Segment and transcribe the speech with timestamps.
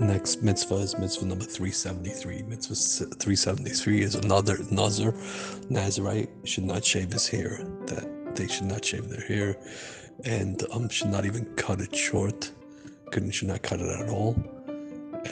[0.00, 2.42] Next mitzvah is mitzvah number 373.
[2.42, 5.14] Mitzvah 373 is another Nazar.
[5.68, 7.64] Nazarite should not shave his hair.
[7.86, 9.56] That they should not shave their hair
[10.24, 12.50] and um, should not even cut it short.
[13.12, 14.34] Couldn't should not cut it at all.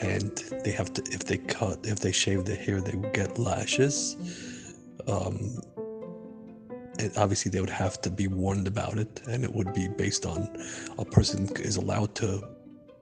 [0.01, 0.31] And
[0.63, 4.15] they have to if they cut if they shave their hair they would get lashes.
[5.07, 5.59] Um,
[7.17, 10.49] obviously they would have to be warned about it and it would be based on
[10.97, 12.43] a person is allowed to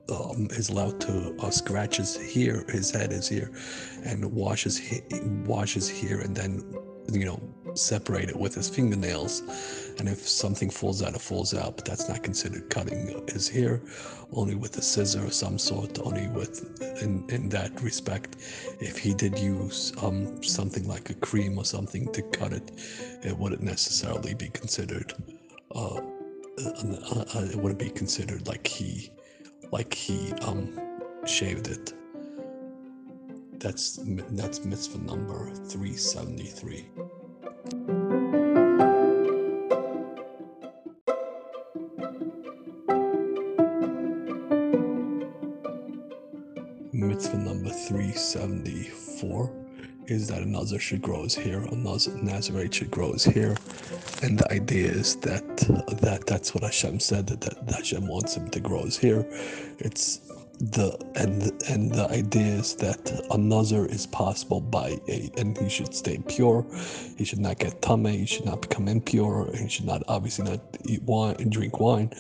[0.10, 3.52] um, is allowed to uh, scratch his hair, his head, is here,
[4.04, 4.82] and wash his
[5.46, 6.64] wash his hair, and then
[7.12, 7.42] you know
[7.78, 9.42] separate it with his fingernails.
[10.00, 13.82] And if something falls out, it falls out, but that's not considered cutting his hair.
[14.32, 16.00] Only with a scissor of some sort.
[16.00, 18.36] Only with in in that respect,
[18.80, 22.72] if he did use um something like a cream or something to cut it,
[23.24, 25.14] it wouldn't necessarily be considered.
[25.74, 26.02] Uh,
[26.60, 29.12] uh, uh, it wouldn't be considered like he
[29.72, 30.80] like he um
[31.26, 31.94] shaved it.
[33.60, 34.00] That's
[34.32, 36.86] that's mitzvah number 373.
[46.94, 49.52] Mitzvah number 374
[50.08, 50.46] is that a
[50.80, 53.56] should grow his hair, a Nazarite should grow his hair.
[54.24, 55.58] And the idea is that
[56.02, 59.26] that that's what Hashem said, that, that Hashem wants him to grow his hair.
[59.80, 60.22] It's
[60.60, 63.00] the and and the idea is that
[63.32, 66.66] a nazar is possible by a and he should stay pure.
[67.18, 69.50] He should not get tamei he should not become impure.
[69.56, 72.12] He should not obviously not eat wine and drink wine.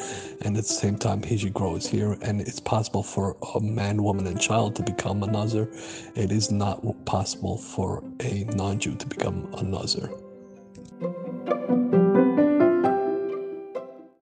[0.41, 2.17] And at the same time he should grow his hair.
[2.21, 5.67] And it's possible for a man woman and child to become a nazar
[6.15, 10.09] it is not possible for a non-jew to become a nazar